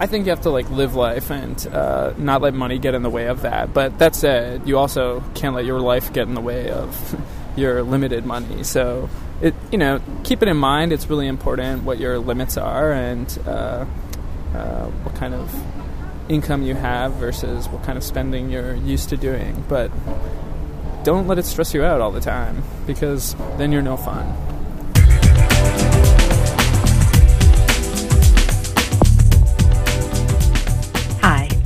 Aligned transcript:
I 0.00 0.06
think 0.06 0.24
you 0.24 0.30
have 0.30 0.40
to 0.42 0.50
like 0.50 0.70
live 0.70 0.94
life 0.94 1.30
and 1.30 1.66
uh, 1.66 2.14
not 2.16 2.40
let 2.40 2.54
money 2.54 2.78
get 2.78 2.94
in 2.94 3.02
the 3.02 3.10
way 3.10 3.26
of 3.26 3.42
that. 3.42 3.74
But 3.74 3.98
that 3.98 4.16
said, 4.16 4.66
you 4.66 4.78
also 4.78 5.22
can't 5.34 5.54
let 5.54 5.66
your 5.66 5.78
life 5.78 6.10
get 6.14 6.26
in 6.26 6.32
the 6.32 6.40
way 6.40 6.70
of 6.70 7.20
your 7.56 7.82
limited 7.82 8.24
money. 8.24 8.64
So 8.64 9.10
it 9.42 9.54
you 9.70 9.76
know 9.76 10.00
keep 10.24 10.42
it 10.42 10.48
in 10.48 10.56
mind. 10.56 10.94
It's 10.94 11.10
really 11.10 11.26
important 11.26 11.82
what 11.82 11.98
your 11.98 12.18
limits 12.18 12.56
are 12.56 12.90
and 12.92 13.38
uh, 13.46 13.84
uh, 14.54 14.86
what 14.86 15.14
kind 15.16 15.34
of 15.34 15.54
income 16.30 16.62
you 16.62 16.74
have 16.74 17.12
versus 17.14 17.68
what 17.68 17.82
kind 17.82 17.98
of 17.98 18.04
spending 18.04 18.48
you're 18.48 18.74
used 18.74 19.10
to 19.10 19.18
doing. 19.18 19.64
But 19.68 19.90
don't 21.04 21.26
let 21.26 21.38
it 21.38 21.44
stress 21.44 21.74
you 21.74 21.84
out 21.84 22.00
all 22.00 22.10
the 22.10 22.20
time 22.20 22.62
because 22.86 23.34
then 23.58 23.70
you're 23.70 23.82
no 23.82 23.98
fun. 23.98 24.49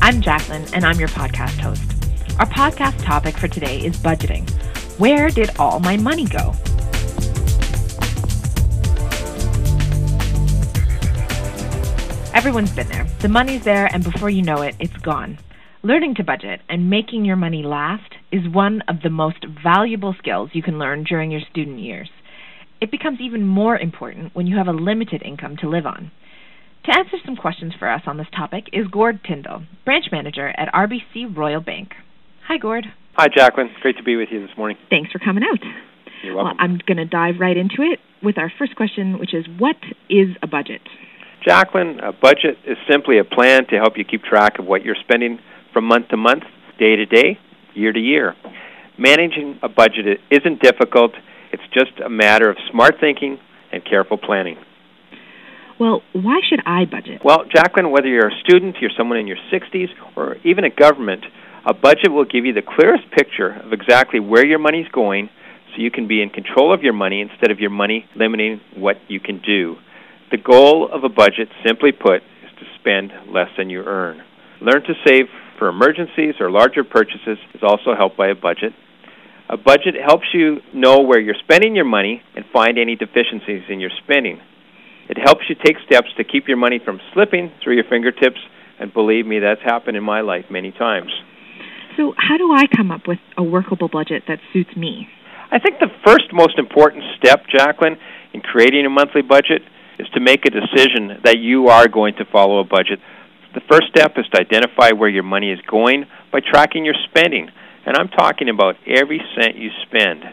I'm 0.05 0.21
Jacqueline, 0.21 0.67
and 0.75 0.85
I'm 0.85 0.99
your 0.99 1.09
podcast 1.09 1.59
host. 1.61 1.81
Our 2.39 2.45
podcast 2.45 3.03
topic 3.03 3.39
for 3.39 3.49
today 3.49 3.79
is 3.79 3.97
budgeting. 3.97 4.47
Where 4.99 5.31
did 5.31 5.57
all 5.59 5.81
my 5.81 5.97
money 5.97 6.27
go? 6.27 6.51
Everyone's 12.35 12.71
been 12.73 12.87
there. 12.89 13.07
The 13.21 13.29
money's 13.31 13.65
there, 13.65 13.87
and 13.87 14.05
before 14.05 14.29
you 14.29 14.43
know 14.43 14.61
it, 14.61 14.77
it's 14.79 14.95
gone. 14.99 15.39
Learning 15.83 16.15
to 16.17 16.23
budget 16.23 16.61
and 16.69 16.91
making 16.91 17.25
your 17.25 17.37
money 17.37 17.63
last 17.63 18.13
is 18.31 18.47
one 18.47 18.83
of 18.89 19.01
the 19.01 19.09
most 19.09 19.47
valuable 19.63 20.15
skills 20.19 20.51
you 20.53 20.63
can 20.63 20.79
learn 20.79 21.05
during 21.05 21.31
your 21.31 21.41
student 21.51 21.79
years. 21.79 22.11
It 22.79 22.91
becomes 22.91 23.23
even 23.23 23.47
more 23.47 23.79
important 23.79 24.35
when 24.35 24.47
you 24.47 24.59
have 24.59 24.69
a 24.69 24.73
limited 24.73 25.23
income 25.23 25.57
to 25.63 25.71
live 25.71 25.87
on. 25.87 26.11
To 26.85 26.91
answer 26.91 27.17
some 27.25 27.35
questions 27.35 27.73
for 27.79 27.91
us 27.91 28.03
on 28.07 28.19
this 28.19 28.27
topic 28.37 28.67
is 28.75 28.87
Gord 28.89 29.25
Tyndall, 29.25 29.63
branch 29.87 30.05
manager 30.13 30.49
at 30.49 30.71
RBC 30.75 31.35
Royal 31.35 31.63
Bank. 31.63 31.93
Hi, 32.47 32.59
Gord. 32.59 32.85
Hi, 33.15 33.29
Jacqueline. 33.35 33.71
Great 33.81 33.97
to 33.97 34.03
be 34.03 34.17
with 34.17 34.29
you 34.31 34.47
this 34.47 34.55
morning. 34.55 34.77
Thanks 34.91 35.11
for 35.11 35.19
coming 35.19 35.45
out. 35.45 35.61
You're 36.23 36.37
welcome. 36.37 36.59
Well, 36.59 36.63
I'm 36.63 36.79
going 36.87 36.99
to 36.99 37.07
dive 37.07 37.37
right 37.41 37.57
into 37.57 37.77
it 37.81 38.01
with 38.23 38.37
our 38.37 38.53
first 38.59 38.77
question, 38.77 39.19
which 39.19 39.33
is 39.33 39.47
what 39.59 39.77
is 40.11 40.37
a 40.43 40.47
budget? 40.47 40.83
Jacqueline, 41.43 42.01
a 42.01 42.13
budget 42.13 42.59
is 42.67 42.77
simply 42.91 43.19
a 43.19 43.25
plan 43.25 43.67
to 43.71 43.77
help 43.77 43.97
you 43.97 44.05
keep 44.05 44.23
track 44.23 44.59
of 44.59 44.67
what 44.67 44.85
you're 44.85 44.97
spending 45.09 45.39
from 45.73 45.85
month 45.85 46.09
to 46.09 46.19
month, 46.19 46.43
day 46.79 46.97
to 46.97 47.07
day, 47.07 47.39
year 47.73 47.93
to 47.95 48.01
year. 48.01 48.35
Managing 48.99 49.59
a 49.63 49.71
budget 49.71 50.21
isn't 50.31 50.61
difficult, 50.61 51.13
it's 51.51 51.63
just 51.73 51.99
a 52.05 52.11
matter 52.11 52.51
of 52.51 52.59
smart 52.71 52.97
thinking 53.01 53.39
and 53.73 53.83
careful 53.87 54.19
planning. 54.19 54.59
Well, 55.79 56.03
why 56.13 56.41
should 56.49 56.61
I 56.67 56.85
budget? 56.85 57.23
Well, 57.25 57.45
Jacqueline, 57.53 57.91
whether 57.91 58.07
you're 58.07 58.29
a 58.29 58.41
student, 58.45 58.77
you're 58.81 58.95
someone 58.97 59.19
in 59.19 59.27
your 59.27 59.39
60s, 59.53 59.89
or 60.17 60.37
even 60.45 60.65
a 60.65 60.71
government, 60.71 61.25
a 61.67 61.75
budget 61.75 62.13
will 62.13 62.25
give 62.25 62.45
you 62.45 62.53
the 62.53 62.63
clearest 62.63 63.05
picture 63.11 63.61
of 63.65 63.73
exactly 63.73 64.21
where 64.21 64.47
your 64.47 64.59
money's 64.59 64.89
going 64.93 65.31
so 65.75 65.83
you 65.83 65.91
can 65.91 66.07
be 66.07 66.23
in 66.23 66.31
control 66.31 66.73
of 66.73 66.83
your 66.83 66.93
money 66.93 67.21
instead 67.21 67.51
of 67.51 67.59
your 67.59 67.71
money 67.71 68.07
limiting 68.15 68.61
what 68.77 68.97
you 69.09 69.19
can 69.19 69.41
do. 69.41 69.77
The 70.31 70.39
goal 70.39 70.89
of 70.93 71.05
a 71.05 71.09
budget, 71.09 71.49
simply 71.67 71.93
put, 71.93 72.23
is 72.23 72.51
to 72.59 72.65
spend 72.79 73.13
less 73.33 73.49
than 73.57 73.71
you 73.71 73.83
earn. 73.85 74.23
Learn 74.61 74.83
to 74.83 74.95
save 75.07 75.27
for 75.59 75.69
emergencies 75.69 76.35
or 76.41 76.51
larger 76.51 76.85
purchases 76.85 77.39
is 77.55 77.63
also 77.63 77.95
helped 77.97 78.17
by 78.17 78.29
a 78.29 78.35
budget. 78.35 78.73
A 79.49 79.57
budget 79.57 79.95
helps 80.03 80.27
you 80.33 80.59
know 80.73 81.01
where 81.01 81.21
you're 81.21 81.35
spending 81.45 81.75
your 81.75 81.85
money 81.85 82.23
and 82.35 82.45
find 82.53 82.79
any 82.79 82.97
deficiencies 82.97 83.63
in 83.69 83.81
your 83.81 83.91
spending. 84.03 84.41
It 85.09 85.19
helps 85.19 85.43
you 85.49 85.57
take 85.63 85.77
steps 85.87 86.09
to 86.17 86.25
keep 86.25 86.49
your 86.49 86.57
money 86.57 86.81
from 86.85 87.01
slipping 87.13 87.53
through 87.63 87.75
your 87.75 87.85
fingertips, 87.85 88.41
and 88.79 88.93
believe 88.93 89.27
me, 89.27 89.39
that's 89.39 89.63
happened 89.63 89.97
in 89.97 90.03
my 90.03 90.21
life 90.21 90.47
many 90.51 90.73
times. 90.73 91.13
So, 91.97 92.15
how 92.17 92.37
do 92.37 92.53
I 92.53 92.67
come 92.75 92.91
up 92.91 93.07
with 93.07 93.19
a 93.37 93.43
workable 93.43 93.89
budget 93.89 94.25
that 94.27 94.39
suits 94.53 94.75
me? 94.77 95.07
I 95.51 95.59
think 95.59 95.79
the 95.79 95.93
first 96.05 96.33
most 96.33 96.59
important 96.59 97.05
step, 97.17 97.47
Jacqueline, 97.47 97.97
in 98.33 98.41
creating 98.41 98.87
a 98.87 98.91
monthly 98.91 99.23
budget 99.23 99.63
is 99.99 100.09
to 100.15 100.21
make 100.21 100.45
a 100.45 100.51
decision 100.51 101.21
that 101.23 101.39
you 101.39 101.69
are 101.69 101.87
going 101.87 102.15
to 102.17 102.25
follow 102.25 102.59
a 102.59 102.65
budget. 102.65 102.99
The 103.55 103.63
first 103.71 103.87
step 103.89 104.15
is 104.17 104.27
to 104.35 104.41
identify 104.41 104.91
where 104.91 105.09
your 105.09 105.23
money 105.23 105.53
is 105.53 105.61
going 105.71 106.07
by 106.33 106.41
tracking 106.41 106.85
your 106.85 106.99
spending. 107.09 107.49
And 107.87 107.97
I'm 107.97 108.09
talking 108.09 108.49
about 108.49 108.75
every 108.87 109.21
cent 109.39 109.57
you 109.57 109.71
spend. 109.87 110.25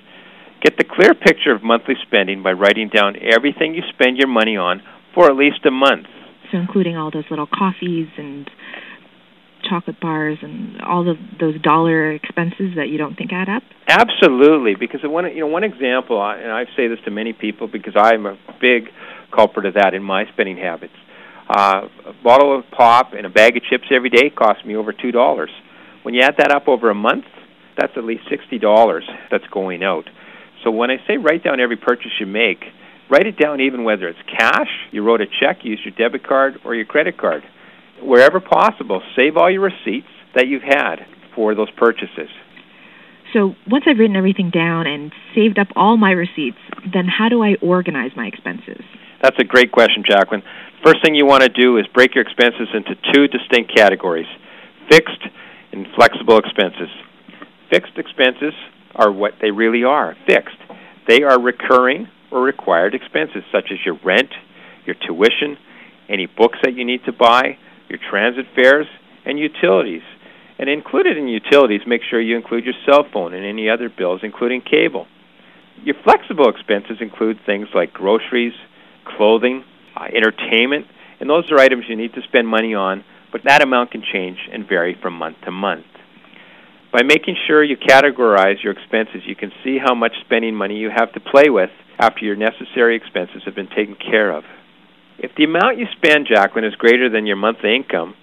Get 0.62 0.78
the 0.78 0.84
clear 0.84 1.14
picture 1.14 1.54
of 1.54 1.64
monthly 1.64 1.96
spending 2.06 2.44
by 2.44 2.52
writing 2.54 2.90
down 2.94 3.16
everything 3.22 3.74
you 3.74 3.82
spend 3.94 4.18
your 4.18 4.28
money 4.28 4.58
on 4.58 4.82
for 5.16 5.26
at 5.26 5.36
least 5.36 5.66
a 5.66 5.72
month. 5.72 6.06
So, 6.52 6.58
including 6.58 6.98
all 6.98 7.12
those 7.12 7.26
little 7.30 7.48
coffees 7.48 8.08
and 8.18 8.50
chocolate 9.68 10.00
bars 10.00 10.38
and 10.42 10.82
all 10.82 11.10
of 11.10 11.18
those 11.40 11.60
dollar 11.62 12.12
expenses 12.12 12.76
that 12.76 12.90
you 12.90 12.98
don't 12.98 13.16
think 13.16 13.32
add 13.34 13.50
up? 13.50 13.64
Absolutely, 13.88 14.76
because 14.80 15.00
one 15.04 15.26
you 15.34 15.42
know 15.42 15.48
one 15.48 15.64
example, 15.64 16.22
and 16.22 16.52
I 16.52 16.66
say 16.76 16.88
this 16.88 17.00
to 17.06 17.12
many 17.12 17.34
people 17.34 17.68
because 17.68 17.94
I'm 17.96 18.26
a 18.26 18.38
big 18.60 18.90
culprit 19.34 19.66
of 19.66 19.76
that 19.76 19.94
in 19.94 20.04
my 20.04 20.26
spending 20.34 20.58
habits. 20.58 20.94
Uh, 21.50 21.88
a 22.06 22.14
bottle 22.24 22.58
of 22.58 22.66
pop 22.72 23.14
and 23.14 23.26
a 23.26 23.30
bag 23.30 23.58
of 23.58 23.64
chips 23.64 23.86
every 23.94 24.10
day 24.10 24.30
costs 24.30 24.64
me 24.66 24.76
over 24.76 24.94
two 24.94 25.12
dollars. 25.12 25.50
When 26.04 26.14
you 26.14 26.22
add 26.22 26.36
that 26.38 26.52
up 26.52 26.68
over 26.68 26.90
a 26.90 26.96
month, 26.96 27.26
that's 27.78 27.94
at 27.98 28.04
least 28.04 28.24
sixty 28.30 28.60
dollars 28.60 29.08
that's 29.30 29.48
going 29.48 29.84
out. 29.84 30.06
So 30.64 30.72
when 30.72 30.92
I 30.92 30.98
say 31.08 31.18
write 31.18 31.44
down 31.44 31.60
every 31.60 31.78
purchase 31.78 32.12
you 32.20 32.26
make, 32.26 32.64
write 33.10 33.28
it 33.28 33.38
down 33.38 33.62
even 33.62 33.84
whether 33.84 34.08
it's 34.08 34.20
cash, 34.38 34.70
you 34.92 35.04
wrote 35.04 35.22
a 35.22 35.26
check, 35.26 35.60
you 35.64 35.72
used 35.72 35.84
your 35.86 35.96
debit 35.98 36.28
card 36.28 36.56
or 36.64 36.76
your 36.76 36.86
credit 36.86 37.18
card. 37.18 37.44
Wherever 38.02 38.40
possible, 38.40 39.02
save 39.16 39.38
all 39.38 39.50
your 39.50 39.62
receipts 39.62 40.08
that 40.36 40.48
you've 40.48 40.64
had 40.64 41.06
for 41.36 41.56
those 41.56 41.70
purchases. 41.72 42.30
So 43.34 43.56
once 43.68 43.86
I've 43.88 43.98
written 43.98 44.16
everything 44.16 44.50
down 44.50 44.88
and 44.88 45.12
saved 45.34 45.58
up 45.58 45.68
all 45.76 45.98
my 45.98 46.12
receipts, 46.12 46.58
then 46.92 47.06
how 47.06 47.30
do 47.30 47.42
I 47.42 47.56
organize 47.62 48.12
my 48.16 48.26
expenses? 48.26 48.84
That's 49.22 49.38
a 49.40 49.46
great 49.46 49.72
question, 49.72 50.04
Jacqueline. 50.06 50.44
First 50.84 50.98
thing 51.04 51.16
you 51.16 51.26
want 51.26 51.44
to 51.44 51.50
do 51.50 51.78
is 51.78 51.86
break 51.94 52.16
your 52.16 52.24
expenses 52.24 52.68
into 52.74 52.96
two 53.14 53.28
distinct 53.28 53.76
categories 53.76 54.28
fixed 54.90 55.24
and 55.72 55.88
flexible 55.96 56.38
expenses. 56.38 56.90
Fixed 57.70 57.98
expenses 57.98 58.54
are 58.96 59.12
what 59.12 59.34
they 59.41 59.52
really 59.52 59.84
are 59.84 60.16
fixed. 60.25 60.57
They 61.07 61.24
are 61.24 61.40
recurring 61.40 62.07
or 62.31 62.41
required 62.41 62.96
expenses, 62.96 63.44
such 63.52 63.66
as 63.72 63.78
your 63.85 64.00
rent, 64.03 64.29
your 64.85 64.96
tuition, 64.96 65.57
any 66.09 66.25
books 66.25 66.59
that 66.63 66.75
you 66.75 66.85
need 66.85 67.03
to 67.06 67.12
buy, 67.12 67.57
your 67.90 68.00
transit 68.09 68.46
fares, 68.56 68.88
and 69.25 69.38
utilities. 69.38 70.02
And 70.59 70.69
included 70.69 71.18
in 71.18 71.28
utilities, 71.28 71.81
make 71.88 72.02
sure 72.09 72.22
you 72.22 72.35
include 72.35 72.66
your 72.66 72.75
cell 72.85 73.06
phone 73.12 73.34
and 73.34 73.46
any 73.46 73.69
other 73.69 73.90
bills, 73.90 74.22
including 74.24 74.62
cable. 74.62 75.08
Your 75.84 75.96
flexible 76.03 76.50
expenses 76.50 76.97
include 77.02 77.40
things 77.46 77.68
like 77.73 77.94
groceries, 77.94 78.53
clothing, 79.18 79.63
uh, 79.96 80.06
entertainment, 80.16 80.85
and 81.19 81.29
those 81.29 81.52
are 81.52 81.59
items 81.59 81.85
you 81.90 81.96
need 81.96 82.13
to 82.13 82.22
spend 82.28 82.47
money 82.47 82.75
on, 82.75 83.03
but 83.31 83.41
that 83.46 83.62
amount 83.62 83.91
can 83.91 84.03
change 84.13 84.38
and 84.52 84.68
vary 84.68 84.96
from 85.02 85.13
month 85.13 85.38
to 85.46 85.52
month. 85.52 85.85
By 86.91 87.03
making 87.03 87.38
sure 87.47 87.63
you 87.63 87.78
categorize 87.78 88.62
your 88.63 88.74
expenses, 88.74 89.22
you 89.25 89.35
can 89.35 89.52
see 89.63 89.78
how 89.78 89.96
much 89.96 90.12
spending 90.25 90.56
money 90.56 90.75
you 90.75 90.90
have 90.94 91.13
to 91.13 91.22
play 91.22 91.50
with 91.50 91.69
after 91.97 92.25
your 92.25 92.35
necessary 92.35 92.97
expenses 92.97 93.44
have 93.46 93.56
been 93.56 93.69
taken 93.69 93.96
care 93.96 94.31
of. 94.31 94.44
If 95.18 95.31
the 95.38 95.46
amount 95.46 95.78
you 95.78 95.85
spend, 95.96 96.28
Jacqueline, 96.28 96.66
is 96.66 96.75
greater 96.75 97.09
than 97.09 97.25
your 97.25 97.38
monthly 97.38 97.75
income, 97.75 98.16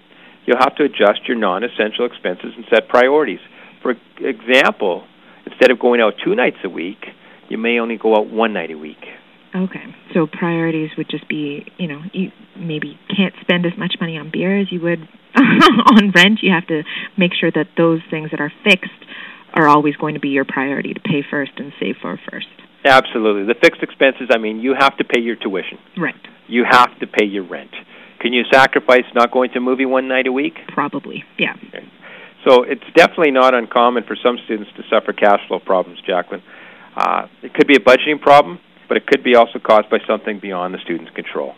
you'll 0.45 0.59
have 0.59 0.75
to 0.75 0.83
adjust 0.83 1.27
your 1.27 1.37
non 1.37 1.63
essential 1.63 2.05
expenses 2.05 2.53
and 2.55 2.65
set 2.69 2.87
priorities. 2.89 3.39
For 3.81 3.95
example, 4.19 5.05
instead 5.45 5.71
of 5.71 5.79
going 5.79 6.01
out 6.01 6.13
two 6.23 6.35
nights 6.35 6.57
a 6.63 6.69
week, 6.69 7.05
you 7.49 7.57
may 7.57 7.79
only 7.79 7.97
go 7.97 8.15
out 8.15 8.29
one 8.29 8.53
night 8.53 8.69
a 8.69 8.77
week. 8.77 9.01
Okay. 9.55 9.83
So 10.13 10.27
priorities 10.27 10.91
would 10.97 11.09
just 11.09 11.27
be, 11.27 11.65
you 11.77 11.87
know, 11.87 12.01
you 12.13 12.31
maybe 12.55 12.99
can't 13.15 13.33
spend 13.41 13.65
as 13.65 13.71
much 13.77 13.95
money 13.99 14.17
on 14.17 14.29
beer 14.31 14.59
as 14.59 14.71
you 14.71 14.81
would 14.81 15.07
on 15.97 16.11
rent. 16.11 16.39
You 16.41 16.51
have 16.53 16.67
to 16.67 16.83
make 17.17 17.31
sure 17.33 17.51
that 17.51 17.67
those 17.77 18.01
things 18.09 18.31
that 18.31 18.39
are 18.39 18.51
fixed 18.63 18.91
are 19.53 19.67
always 19.67 19.95
going 19.95 20.13
to 20.13 20.19
be 20.19 20.29
your 20.29 20.45
priority 20.45 20.93
to 20.93 20.99
pay 20.99 21.23
first 21.29 21.51
and 21.57 21.73
save 21.79 21.95
for 22.01 22.19
first. 22.29 22.47
Absolutely. 22.85 23.51
The 23.51 23.59
fixed 23.59 23.83
expenses, 23.83 24.29
I 24.31 24.37
mean, 24.37 24.59
you 24.59 24.75
have 24.77 24.95
to 24.97 25.03
pay 25.03 25.19
your 25.19 25.35
tuition. 25.35 25.77
Right. 25.97 26.15
You 26.47 26.63
have 26.69 26.97
to 26.99 27.07
pay 27.07 27.25
your 27.25 27.47
rent. 27.47 27.71
Can 28.21 28.33
you 28.33 28.43
sacrifice 28.51 29.05
not 29.15 29.31
going 29.31 29.51
to 29.51 29.57
a 29.57 29.61
movie 29.61 29.85
one 29.85 30.07
night 30.07 30.27
a 30.27 30.31
week? 30.31 30.53
Probably, 30.67 31.23
yeah. 31.37 31.55
Okay. 31.67 31.87
So 32.45 32.63
it's 32.63 32.83
definitely 32.95 33.31
not 33.31 33.53
uncommon 33.53 34.03
for 34.03 34.15
some 34.21 34.37
students 34.45 34.71
to 34.77 34.83
suffer 34.89 35.13
cash 35.13 35.39
flow 35.47 35.59
problems, 35.59 35.99
Jacqueline. 36.05 36.43
Uh, 36.95 37.27
it 37.43 37.53
could 37.53 37.67
be 37.67 37.75
a 37.75 37.79
budgeting 37.79 38.19
problem, 38.19 38.59
but 38.87 38.97
it 38.97 39.07
could 39.07 39.23
be 39.23 39.35
also 39.35 39.59
caused 39.59 39.89
by 39.89 39.99
something 40.07 40.39
beyond 40.39 40.73
the 40.73 40.79
student's 40.79 41.11
control. 41.13 41.53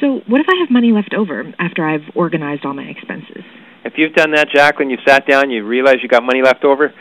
So, 0.00 0.22
what 0.26 0.40
if 0.40 0.46
I 0.48 0.56
have 0.60 0.70
money 0.70 0.92
left 0.92 1.12
over 1.12 1.44
after 1.58 1.84
I've 1.84 2.08
organized 2.14 2.64
all 2.64 2.72
my 2.72 2.84
expenses? 2.84 3.44
If 3.84 3.94
you've 3.96 4.14
done 4.14 4.32
that, 4.32 4.48
Jacqueline, 4.48 4.88
you've 4.88 5.04
sat 5.06 5.26
down, 5.28 5.50
you 5.50 5.66
realize 5.66 5.96
you 6.02 6.08
got 6.08 6.22
money 6.22 6.40
left 6.42 6.64
over, 6.64 6.92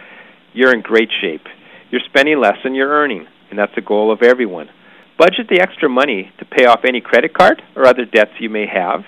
you're 0.54 0.74
in 0.74 0.81
great 0.81 1.10
shape. 1.22 1.46
You're 1.92 2.01
spending 2.06 2.40
less 2.40 2.57
than 2.63 2.75
you're 2.75 2.90
earning, 2.90 3.25
and 3.50 3.57
that's 3.57 3.74
the 3.75 3.81
goal 3.81 4.12
of 4.12 4.22
everyone. 4.22 4.69
Budget 5.18 5.48
the 5.50 5.62
extra 5.62 5.90
money 5.90 6.31
to 6.40 6.46
pay 6.46 6.66
off 6.66 6.81
any 6.86 7.01
credit 7.01 7.34
card 7.34 7.62
or 7.75 7.86
other 7.86 8.06
debts 8.06 8.31
you 8.40 8.50
may 8.50 8.66
have. 8.68 9.02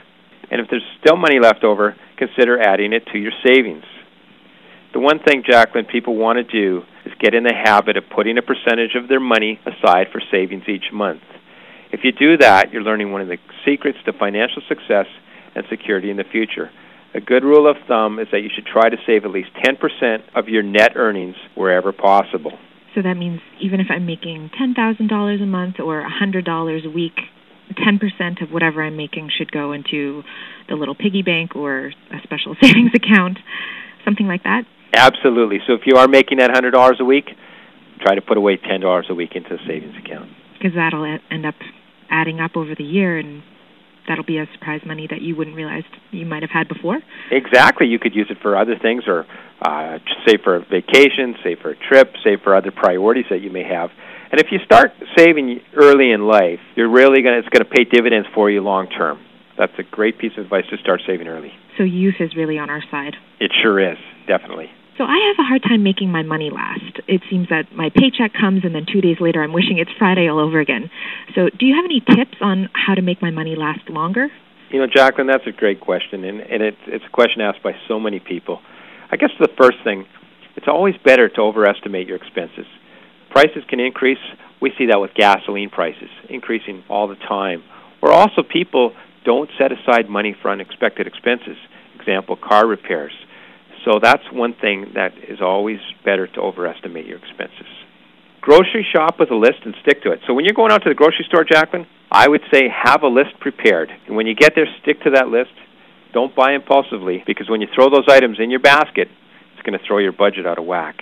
And 0.49 0.59
if 0.59 0.67
there's 0.69 0.83
still 0.99 1.15
money 1.15 1.39
left 1.39 1.63
over, 1.63 1.95
consider 2.17 2.61
adding 2.61 2.93
it 2.93 3.03
to 3.13 3.19
your 3.19 3.31
savings. 3.45 3.85
The 4.93 4.99
one 4.99 5.19
thing, 5.19 5.43
Jacqueline, 5.49 5.85
people 5.85 6.15
want 6.15 6.37
to 6.37 6.43
do 6.43 6.83
is 7.05 7.13
get 7.19 7.33
in 7.33 7.43
the 7.43 7.53
habit 7.53 7.97
of 7.97 8.03
putting 8.13 8.37
a 8.37 8.41
percentage 8.41 8.95
of 8.95 9.07
their 9.07 9.21
money 9.21 9.59
aside 9.65 10.07
for 10.11 10.21
savings 10.31 10.63
each 10.67 10.91
month. 10.91 11.21
If 11.91 12.01
you 12.03 12.11
do 12.11 12.37
that, 12.37 12.71
you're 12.71 12.81
learning 12.81 13.11
one 13.11 13.21
of 13.21 13.27
the 13.27 13.37
secrets 13.65 13.97
to 14.05 14.13
financial 14.13 14.61
success 14.67 15.07
and 15.55 15.65
security 15.69 16.09
in 16.09 16.17
the 16.17 16.23
future. 16.23 16.71
A 17.13 17.19
good 17.19 17.43
rule 17.43 17.69
of 17.69 17.75
thumb 17.87 18.19
is 18.19 18.27
that 18.31 18.39
you 18.39 18.49
should 18.53 18.65
try 18.65 18.89
to 18.89 18.95
save 19.05 19.25
at 19.25 19.31
least 19.31 19.49
10% 19.63 20.21
of 20.33 20.47
your 20.47 20.63
net 20.63 20.93
earnings 20.95 21.35
wherever 21.55 21.91
possible. 21.91 22.53
So 22.95 23.01
that 23.01 23.15
means 23.15 23.41
even 23.61 23.81
if 23.81 23.87
I'm 23.89 24.05
making 24.05 24.51
$10,000 24.59 25.43
a 25.43 25.45
month 25.45 25.79
or 25.79 26.07
$100 26.07 26.85
a 26.85 26.89
week, 26.89 27.19
10% 27.71 28.41
of 28.41 28.51
whatever 28.51 28.83
I'm 28.83 28.95
making 28.95 29.29
should 29.37 29.51
go 29.51 29.73
into 29.73 30.23
the 30.69 30.75
little 30.75 30.95
piggy 30.95 31.21
bank 31.21 31.55
or 31.55 31.87
a 31.87 32.21
special 32.23 32.55
savings 32.61 32.91
account, 32.95 33.37
something 34.05 34.27
like 34.27 34.43
that? 34.43 34.63
Absolutely. 34.93 35.59
So 35.67 35.73
if 35.73 35.81
you 35.85 35.95
are 35.97 36.07
making 36.07 36.37
that 36.39 36.51
$100 36.51 36.99
a 36.99 37.05
week, 37.05 37.29
try 38.01 38.15
to 38.15 38.21
put 38.21 38.37
away 38.37 38.57
$10 38.57 39.09
a 39.09 39.13
week 39.13 39.31
into 39.35 39.53
a 39.53 39.57
savings 39.67 39.95
account. 39.97 40.29
Because 40.53 40.75
that'll 40.75 41.05
end 41.29 41.45
up 41.45 41.55
adding 42.11 42.39
up 42.39 42.55
over 42.55 42.75
the 42.77 42.83
year 42.83 43.17
and 43.17 43.41
that'll 44.07 44.25
be 44.25 44.37
a 44.37 44.45
surprise 44.53 44.81
money 44.85 45.07
that 45.09 45.21
you 45.21 45.35
wouldn't 45.35 45.55
realize 45.55 45.83
you 46.11 46.25
might 46.25 46.41
have 46.43 46.51
had 46.51 46.67
before. 46.67 46.99
Exactly. 47.31 47.87
You 47.87 47.99
could 47.99 48.15
use 48.15 48.27
it 48.29 48.37
for 48.41 48.57
other 48.57 48.75
things 48.79 49.03
or 49.07 49.25
uh, 49.61 49.99
save 50.27 50.41
for 50.43 50.55
a 50.55 50.59
vacation, 50.59 51.35
save 51.43 51.59
for 51.59 51.71
a 51.71 51.77
trip, 51.87 52.13
save 52.23 52.41
for 52.43 52.55
other 52.55 52.71
priorities 52.71 53.25
that 53.29 53.41
you 53.41 53.51
may 53.51 53.63
have. 53.63 53.89
And 54.31 54.39
if 54.39 54.47
you 54.51 54.59
start 54.65 54.91
saving 55.17 55.59
early 55.75 56.11
in 56.11 56.27
life, 56.27 56.59
you're 56.75 56.89
really 56.89 57.21
going 57.21 57.35
to, 57.35 57.39
it's 57.39 57.49
going 57.49 57.65
to 57.65 57.69
pay 57.69 57.83
dividends 57.83 58.27
for 58.33 58.49
you 58.49 58.61
long 58.61 58.87
term. 58.87 59.19
That's 59.57 59.73
a 59.77 59.83
great 59.83 60.17
piece 60.17 60.31
of 60.37 60.45
advice 60.45 60.63
to 60.71 60.77
start 60.77 61.01
saving 61.05 61.27
early. 61.27 61.51
So 61.77 61.83
youth 61.83 62.15
is 62.19 62.35
really 62.35 62.57
on 62.57 62.69
our 62.69 62.81
side. 62.89 63.15
It 63.39 63.51
sure 63.61 63.79
is, 63.79 63.97
definitely. 64.27 64.69
So 65.01 65.07
I 65.07 65.33
have 65.33 65.43
a 65.43 65.47
hard 65.49 65.63
time 65.63 65.81
making 65.81 66.11
my 66.11 66.21
money 66.21 66.51
last. 66.51 67.01
It 67.07 67.21
seems 67.27 67.49
that 67.49 67.73
my 67.73 67.89
paycheck 67.89 68.37
comes 68.39 68.61
and 68.63 68.75
then 68.75 68.85
2 68.85 69.01
days 69.01 69.17
later 69.19 69.41
I'm 69.41 69.51
wishing 69.51 69.79
it's 69.79 69.89
Friday 69.97 70.29
all 70.29 70.37
over 70.37 70.59
again. 70.59 70.91
So 71.33 71.49
do 71.49 71.65
you 71.65 71.73
have 71.73 71.85
any 71.85 72.01
tips 72.01 72.37
on 72.39 72.69
how 72.73 72.93
to 72.93 73.01
make 73.01 73.19
my 73.19 73.31
money 73.31 73.55
last 73.55 73.89
longer? 73.89 74.27
You 74.69 74.77
know, 74.77 74.85
Jacqueline, 74.85 75.25
that's 75.25 75.47
a 75.47 75.51
great 75.51 75.81
question 75.81 76.23
and 76.23 76.39
and 76.39 76.61
it's 76.61 76.83
it's 76.85 77.03
a 77.03 77.09
question 77.09 77.41
asked 77.41 77.63
by 77.63 77.73
so 77.87 77.99
many 77.99 78.19
people. 78.19 78.61
I 79.09 79.15
guess 79.17 79.31
the 79.39 79.49
first 79.57 79.77
thing, 79.83 80.05
it's 80.55 80.67
always 80.67 80.93
better 81.03 81.27
to 81.29 81.41
overestimate 81.41 82.05
your 82.05 82.17
expenses. 82.17 82.67
Prices 83.31 83.63
can 83.67 83.79
increase. 83.79 84.21
We 84.61 84.71
see 84.77 84.85
that 84.91 85.01
with 85.01 85.15
gasoline 85.15 85.71
prices 85.71 86.11
increasing 86.29 86.83
all 86.89 87.07
the 87.07 87.15
time. 87.15 87.63
Or 88.03 88.11
also 88.11 88.43
people 88.43 88.93
don't 89.25 89.49
set 89.57 89.71
aside 89.71 90.11
money 90.11 90.35
for 90.39 90.51
unexpected 90.51 91.07
expenses. 91.07 91.57
Example, 91.95 92.35
car 92.35 92.67
repairs 92.67 93.13
so 93.85 93.99
that's 94.01 94.23
one 94.31 94.53
thing 94.53 94.91
that 94.95 95.13
is 95.17 95.41
always 95.41 95.79
better 96.05 96.27
to 96.27 96.39
overestimate 96.39 97.05
your 97.05 97.17
expenses. 97.17 97.67
Grocery 98.41 98.85
shop 98.93 99.19
with 99.19 99.31
a 99.31 99.35
list 99.35 99.65
and 99.65 99.75
stick 99.81 100.01
to 100.03 100.11
it. 100.11 100.19
So 100.27 100.33
when 100.33 100.45
you're 100.45 100.55
going 100.55 100.71
out 100.71 100.83
to 100.83 100.89
the 100.89 100.95
grocery 100.95 101.25
store, 101.27 101.43
Jacqueline, 101.43 101.87
I 102.11 102.27
would 102.27 102.41
say 102.51 102.63
have 102.69 103.03
a 103.03 103.07
list 103.07 103.39
prepared. 103.39 103.89
And 104.07 104.15
when 104.15 104.27
you 104.27 104.35
get 104.35 104.53
there, 104.55 104.67
stick 104.81 105.01
to 105.03 105.11
that 105.11 105.27
list. 105.27 105.51
Don't 106.13 106.35
buy 106.35 106.53
impulsively 106.53 107.23
because 107.25 107.49
when 107.49 107.61
you 107.61 107.67
throw 107.73 107.89
those 107.89 108.05
items 108.09 108.37
in 108.39 108.49
your 108.49 108.59
basket, 108.59 109.07
it's 109.53 109.61
going 109.63 109.77
to 109.77 109.85
throw 109.85 109.99
your 109.99 110.11
budget 110.11 110.45
out 110.45 110.57
of 110.57 110.65
whack. 110.65 110.97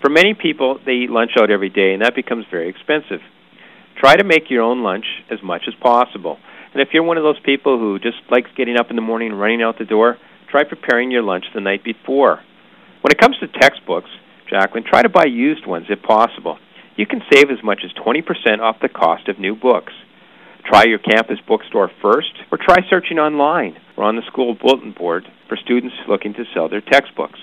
For 0.00 0.08
many 0.08 0.34
people, 0.34 0.78
they 0.84 0.92
eat 0.92 1.10
lunch 1.10 1.32
out 1.38 1.50
every 1.50 1.68
day, 1.68 1.92
and 1.92 2.02
that 2.02 2.14
becomes 2.14 2.46
very 2.50 2.70
expensive. 2.70 3.20
Try 3.98 4.16
to 4.16 4.24
make 4.24 4.48
your 4.48 4.62
own 4.62 4.82
lunch 4.82 5.04
as 5.30 5.42
much 5.42 5.62
as 5.68 5.74
possible. 5.74 6.38
And 6.72 6.80
if 6.80 6.88
you're 6.92 7.02
one 7.02 7.18
of 7.18 7.22
those 7.22 7.38
people 7.44 7.78
who 7.78 7.98
just 7.98 8.16
likes 8.30 8.48
getting 8.56 8.76
up 8.78 8.88
in 8.88 8.96
the 8.96 9.02
morning 9.02 9.32
and 9.32 9.40
running 9.40 9.62
out 9.62 9.78
the 9.78 9.84
door, 9.84 10.16
try 10.50 10.64
preparing 10.64 11.10
your 11.10 11.22
lunch 11.22 11.44
the 11.54 11.60
night 11.60 11.84
before. 11.84 12.40
When 13.02 13.12
it 13.12 13.18
comes 13.18 13.38
to 13.38 13.48
textbooks, 13.48 14.10
Jacqueline, 14.48 14.84
try 14.84 15.02
to 15.02 15.08
buy 15.08 15.26
used 15.26 15.66
ones 15.66 15.86
if 15.88 16.02
possible. 16.02 16.58
You 16.96 17.06
can 17.06 17.22
save 17.32 17.50
as 17.50 17.62
much 17.62 17.80
as 17.84 17.92
20% 17.92 18.60
off 18.60 18.76
the 18.82 18.88
cost 18.88 19.28
of 19.28 19.38
new 19.38 19.54
books. 19.54 19.92
Try 20.66 20.84
your 20.84 20.98
campus 20.98 21.38
bookstore 21.46 21.90
first, 22.02 22.32
or 22.52 22.58
try 22.58 22.78
searching 22.90 23.18
online 23.18 23.76
or 23.96 24.04
on 24.04 24.16
the 24.16 24.22
school 24.26 24.54
bulletin 24.54 24.92
board 24.92 25.24
for 25.48 25.56
students 25.56 25.94
looking 26.08 26.34
to 26.34 26.44
sell 26.52 26.68
their 26.68 26.82
textbooks. 26.82 27.38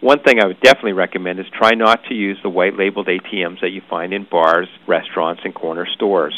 One 0.00 0.20
thing 0.20 0.40
I 0.42 0.46
would 0.46 0.60
definitely 0.60 0.94
recommend 0.94 1.38
is 1.38 1.46
try 1.56 1.70
not 1.74 2.00
to 2.08 2.14
use 2.14 2.36
the 2.42 2.50
white 2.50 2.76
labeled 2.76 3.06
ATMs 3.06 3.60
that 3.60 3.70
you 3.70 3.80
find 3.88 4.12
in 4.12 4.26
bars, 4.28 4.68
restaurants, 4.88 5.42
and 5.44 5.54
corner 5.54 5.86
stores. 5.94 6.34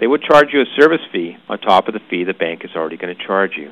They 0.00 0.06
would 0.06 0.22
charge 0.22 0.48
you 0.52 0.60
a 0.60 0.80
service 0.80 1.00
fee 1.12 1.36
on 1.48 1.58
top 1.60 1.86
of 1.86 1.94
the 1.94 2.00
fee 2.10 2.24
the 2.24 2.34
bank 2.34 2.64
is 2.64 2.70
already 2.74 2.96
going 2.96 3.16
to 3.16 3.26
charge 3.26 3.52
you. 3.56 3.70